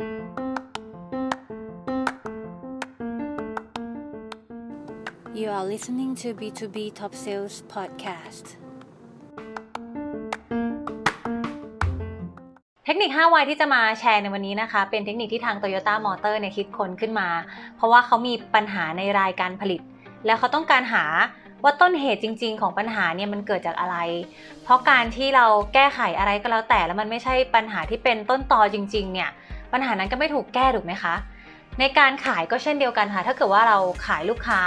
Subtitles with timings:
[0.00, 0.06] You
[5.50, 8.46] are listening to B2B Top Sales Podcast.
[12.84, 17.28] เทคนิค 5 y ที่จะมาแชร์ในวันนี้นะคะ เป็นเทคนิคที่ทาง Toyota Motor เนี่ยคิดค้นขึ้นมา
[17.76, 19.80] เพราะว่าเขามีปัญหาในรายการผลิต
[20.26, 21.04] แล้วเขาต้องการหา
[21.62, 23.96] ว่าต้นเหตุจริง ๆ ของปัญหาเนี่ยมันเกิดจากอะไร
[24.64, 29.30] เพราะการที่เราแก้ไขอะไรก็แล้วแต่แล้วมันไม่ใช่ปัญหาที่เป็นต้นตอจริง ๆ เนี่ย
[29.72, 31.14] ปัญหานั้นก็ไม่ถูกแก้ถูกไหมคะ
[31.80, 34.60] ในการขายก็เช่นเดียวกันค่ะ ถ้าเกิดว่าเราขายลูกค้า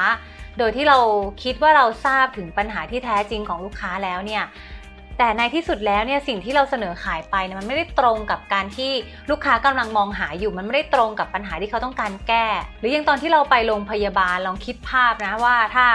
[0.57, 0.97] โดยที่เรา
[1.43, 4.43] คิดว่าเราทราบถึงปัญหาที่แท้จริงของลูกค้าแล้วเนี่ย
[5.17, 8.91] แต่ในที่สุดแล้วเนี่ยสิ่งที่เราเสนอขายไปเนี่ยมันไม่ได้ตรงกับการที่
[9.29, 12.47] ลูกค้ากำลังมองหาอยู่ มันไม่ได้ตรงกับปัญหาที่เขาต้องการแก้
[12.79, 15.85] หรืออย่างตอนที่เราไปโรงพยาบาลลองคิดภาพนะว่าถ้า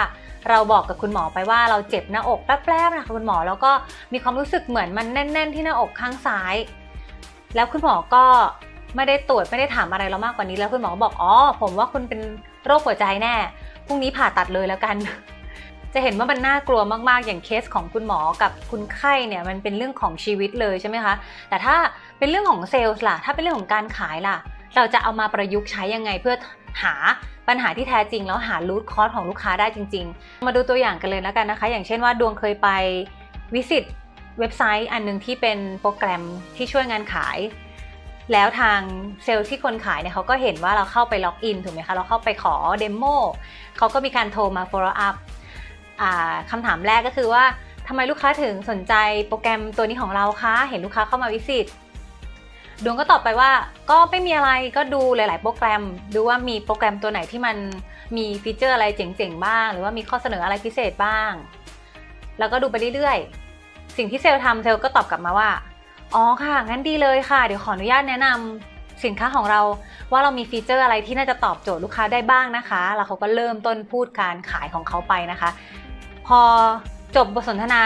[0.49, 3.71] เราบอกกับคุณหมอไปว่าเราเจ็บหน้าอกแป๊บๆนะคะคุณหมอแล้วก็
[4.13, 6.55] มีความรู้สึกเหมือนมันแน่น ๆ ที่หน้าอกข้างซ้าย
[7.55, 8.25] แล้วคุณหมอก็
[8.95, 12.19] ไม่ได้ตรวจไม่ได้ถามอะไรเรามากกว่านี้แล้วคุณหมอก็บอกอ๋อผมว่าคุณเป็น
[12.65, 13.35] โรคหัวใจแน่
[13.85, 14.95] พรุ่งนี้ผ่าตัดเลยแล้วกัน
[15.93, 21.13] จะเห็นว่ามันน่ากลัวมากๆ อย่างเคสของคุณหมอกับคุณไข้เนี่ยมันเป็นเรื่องของชีวิตเลยใช่ไหมคะ
[21.49, 21.75] แต่ถ้า
[22.19, 24.37] เป็นเรื่องของเซลล์ล่ะ ถ้าเป็นเรื่องของการขายล่ะ
[24.75, 26.35] เราจะเอามาประยุกต์ใช้ยังไงเพื่อ
[26.81, 26.93] หา
[27.47, 32.69] ปัญหาที่แท้จริงแล้วหา root cause ของลูกค้าได้จริง ๆ มาดูตัวอย่างกันเลยแล้วกันนะคะ อย่างเช่นว่าดวงเคยไป
[33.53, 33.83] visit
[34.39, 36.23] เว็บไซต์อันนึงที่เป็นโปรแกรม
[36.55, 37.37] ที่ช่วยงานขาย
[38.33, 38.79] แล้วทาง
[39.23, 43.03] เซลล์ที่คนขายเนี่ยเขาก็เห็นว่าเราเข้าไป login ถูกไหมคะ เราเข้าไปขอ demo
[43.77, 45.15] เขาก็มีการโทรมา follow up
[46.49, 47.43] คำถามแรกก็คือว่า
[47.87, 48.93] ทำไมลูกค้าถึงสนใจ
[49.27, 51.65] โปรแกรมตัวนี้ของเราคะ เห็นลูกค้าเข้ามา visit
[52.83, 53.51] ดวงก็ตอบไปว่า
[53.89, 55.83] ก็ไม่มีอะไรก็ดูหลาย ๆ โปรแกรม
[56.15, 57.57] ดูว่ามีโปรแกรมตัวไหนที่มัน
[58.17, 61.31] มี feature อะไรเจ๋ง ๆ บ้าง หรือว่ามีข้อเสนออะไรพิเศษบ้าง
[62.39, 63.17] แล้วก็ดูไปเรื่อย
[63.57, 65.49] ๆ สิ่งที่เซลล์ทำเซลล์ก็ตอบกลับมาว่า
[66.15, 69.61] อ๋อค่ะ งั้นดีเลยค่ะ เดี๋ยวขออนุญาตแนะนำสินค้าของเรา
[70.11, 75.49] ว่าเรามี feature อะไรที่น่าจะตอบโจทย์ลูกค้าได้บ้างนะคะ แล้วเขาก็เริ่มต้นพูดการขายของเขาไปนะคะ
[76.27, 76.39] พอ
[77.15, 77.81] จบบทสนทนา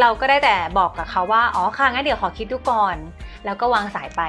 [0.00, 2.96] เราก็ได้แต่บอกกับเขาว่าอ๋อค่ะงั้นเดี๋ยวขอคิดดูก่อน
[3.44, 4.22] แล้วก็วางสายไป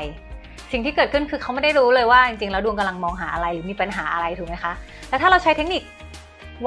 [0.71, 4.73] สิ่งที่เกิดขึ้นคือเขาไม่ได้รู้เลยว่าจริงๆแล้วดวงกำลังมองหาอะไรหรือมีปัญหาอะไรถูกไหมคะ
[5.09, 5.81] แล้วถ้าเราใช้เทคนิค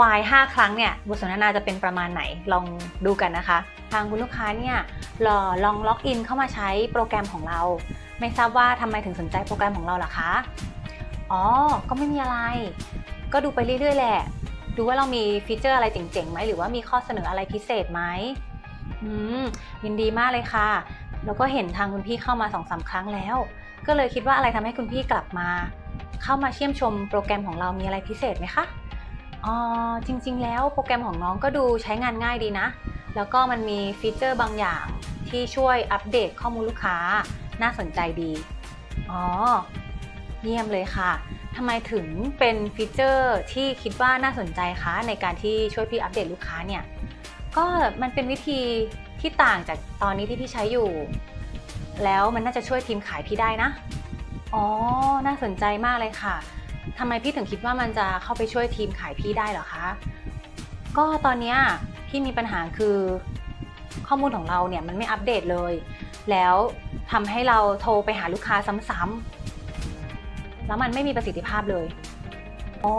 [0.02, 2.22] Y 5 ครั้งเนี่ยบทสนทนาจะเป็นประมาณไหน
[2.52, 2.64] ลอง
[3.06, 3.58] ดูกันนะคะ
[3.92, 4.76] ทางคุณลูกค้าเนี่ย
[5.26, 7.60] ลอลองล็อกอินเข้ามาใช้โปรแกรมของเรา
[8.20, 10.30] ไม่ทราบว่าทำไมถึงสนใจโปรแกรมของเราล่ะคะ
[11.32, 11.42] อ๋อ
[11.88, 12.38] ก็ไม่มีอะไร
[13.32, 14.20] ก็ดูไปเรื่อยๆแหละ
[14.76, 18.02] ดูว่าเรามีฟีเจอร์อะไรเจ๋งๆไหมหรือว่ามีข้อเสนออะไรพิเศษไหม
[19.02, 19.42] อืม
[19.84, 20.68] ยินดีมากเลยค่ะ
[21.26, 23.36] แล้วก็เห็นทางคุณพี่เข้ามาสองสาครั้งแล้ว
[23.86, 25.48] ก็เลยคิดว่าอะไรทำให้คุณพี่กลับมา
[26.22, 28.64] เข้ามาเชี่ยมชมโปรแกรมของเรามีอะไรพิเศษไหมคะ
[29.44, 29.56] อ๋อ
[30.06, 32.66] จริง ๆ แล้วโปรแกรมของน้องก็ดูใช้งานง่ายดีนะ
[33.16, 34.84] แล้วก็มันมีฟีเจอร์บางอย่าง
[35.28, 36.96] ที่ช่วยอัปเดตข้อมูลลูกค้า
[37.62, 38.32] น่าสนใจดี
[39.10, 39.22] อ๋อ
[40.42, 41.10] เยี่ยมเลยค่ะ
[41.56, 42.06] ทำไมถึง
[42.38, 46.82] เป็นฟีเจอร์ที่คิดว่าน่าสนใจคะในการที่ช่วยพี่อัปเดตลูกค้าเนี่ย
[47.56, 47.64] ก็
[48.02, 48.60] มันเป็นวิธี
[49.20, 50.88] ที่ต่างจากตอนนี้ที่พี่ใช้อยู่
[52.04, 53.70] แล้วมันน่าจะช่วยทีมขายพี่ได้นะ
[54.54, 54.64] อ๋อ
[55.26, 56.36] น่าสนใจมากเลยค่ะ
[56.98, 59.86] ทำไมพี่ถึงคิดว่ามันจะเข้าไปช่วยทีมขายพี่ได้เหรอคะ
[60.96, 61.54] ก็ตอนนี้
[62.08, 62.96] พี่มีปัญหาคือ
[64.06, 65.72] ข้อมูลของเราเนี่ยมันไม่อัปเดตเลย
[66.30, 66.54] แล้ว
[67.12, 68.56] ทำให้เราโทรไปหาลูกค้า
[68.90, 71.86] ซ้ำๆแล้วมันไม่มีประสิทธิภาพเลย
[72.84, 72.94] อ๋อ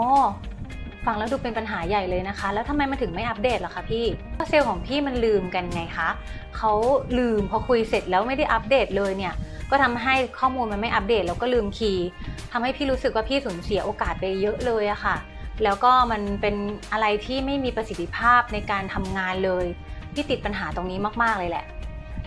[1.06, 4.06] ฟังแล้วดูเป็นปัญหาใหญ่เลยนะคะ แล้วทำไมมันถึงไม่อัปเดตล่ะคะพี่
[4.38, 6.09] ก็เซลล์ของพี่มันลืมกันไงคะ
[6.57, 6.72] เขา
[7.19, 9.34] ลืมพอคุยเสร็จแล้วไม่ได้อัปเดตเลยเนี่ย
[9.72, 12.08] ก็ทำให้ข้อมูลมันไม่อัปเดตแล้วก็ลืมคีย์
[12.52, 15.16] ทำให้พี่รู้สึกว่าพี่สูญเสียโอกาสไปเยอะเลยอะค่ะ
[15.64, 16.56] แล้วก็มันเป็น
[16.92, 19.66] อะไรที่ไม่มีประสิทธิภาพในการทำงานเลย
[20.14, 21.66] พี่ติดปัญหาตรงนี้มากๆเลยแหละ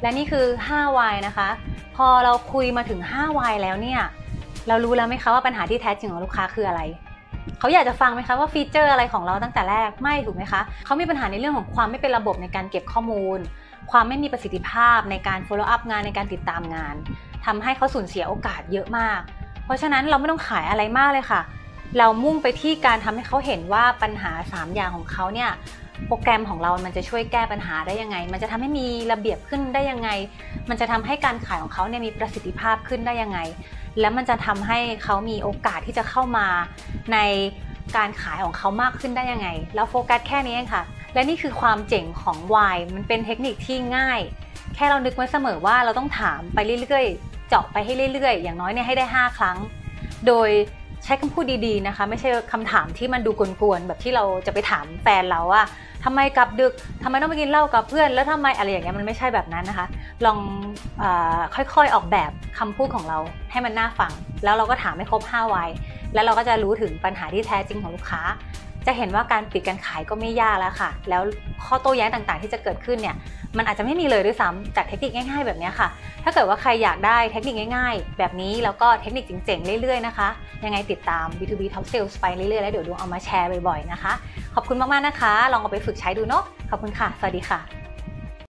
[0.03, 1.49] และนี่คือ 5Y นะคะ
[1.97, 4.01] พอเราคุยมาถึง 5Y แล้วเนี่ย
[4.69, 6.83] เรารู้แล้วไหมคะว่าปัญหาที่แท้จริงของลูกค้าคืออะไร
[7.59, 13.39] เขาอยากจะฟังไหมคะว่าฟีเจอร์อะไรของเราตั้งแต่แรกไม่ถูกไหมคะเขามีปัญหาในเรื่องของความไม่เป็นระบบในการเก็บข้อมูล
[13.91, 16.95] ความไม่มีประสิทธิภาพในการ follow up งานในการติดตามงาน
[17.47, 19.21] ทำให้เขาสูญเสียโอกาสเยอะมาก
[19.65, 21.41] เพราะฉะนั้นเราไม่ต้องขายอะไรมากเลยค่ะ
[21.99, 25.51] เรามุ่งไปที่การทำให้เขาเห็นว่าปัญหา 3 อย่างของเขาเนี่ย
[26.07, 30.11] โปรแกรมของเรา มันจะช่วยแก้ปัญหาได้ยังไง มันจะทำให้มีระเบียบขึ้นได้ยังไง
[30.69, 33.39] มันจะทำให้การขายของเขาเนี่ยมีประสิทธิภาพขึ้นได้ยังไง
[34.01, 36.47] แล้วมันจะทำให้เขามีโอกาสที่จะเข้ามา
[37.13, 37.19] ใน
[37.97, 40.83] การขายของเขามากขึ้นได้ยังไง แล้วโฟกัสแค่นี้เองค่ะ
[41.15, 42.37] และนี่คือความเจ๋งของ
[42.75, 44.21] Y มันเป็นเทคนิคที่ง่าย
[44.79, 49.57] แค่เรานึกไว้เสมอว่าเราต้องถามไปเรื่อยๆ เจาะไปให้เรื่อยๆ อย่างน้อยเนี่ยให้ได้ 5 ครั้ง
[50.27, 50.49] โดย
[51.05, 53.31] ใช้คำพูดดีๆนะคะ ไม่ใช่คำถามที่มันดู
[53.61, 55.63] กวนๆแบบที่เราจะไปถามแฟนเราว่า
[56.05, 56.73] ทำไมกลับดึก
[57.03, 59.87] ทำไมต้องไปกินเหล้ากับเพื่อน แล้วทำไมอะไรอย่างเงี้ยมันไม่ใช่แบบนั้นนะคะ
[60.25, 60.39] ลอง
[61.03, 61.05] อ
[61.55, 63.19] ค่อยๆออกแบบคำพูดของเรา
[63.51, 64.13] ให้มันน่าฟัง
[64.45, 65.69] แล้วเราก็ถามให้ครบ5วัย
[66.15, 68.23] แล้วเราก็จะรู้ถึงปัญหาที่แท้จริงของลูกค้า
[68.89, 71.23] จะเห็นว่าการปิดการขายก็ไม่ยากแล้วค่ะ แล้ว
[71.65, 73.17] ข้อโต้แย้งต่างๆ ที่จะเกิดขึ้นเนี่ย
[73.57, 75.89] มันอาจจะไม่มีเลยด้วยซ้ำจากเทคนิคง่าย ๆ แบบนี้ค่ะ
[76.25, 80.29] ถ้าเกิดว่าใครอยากได้เทคนิคง่าย ๆ แบบนี้แล้วก็เทคนิคเจ๋งๆเรื่อยๆนะคะ
[80.65, 84.13] ยังไงติดตาม B2B Top Sales ไปเรื่อยๆแล้วเดี๋ยวดูเอามาแชร์บ่อยๆนะคะ
[84.55, 87.78] ขอบคุณมากๆนะคะ ลองเอาไปฝึกใช้ดูเนาะขอบคุณค่ะ สวัสดีค่ะ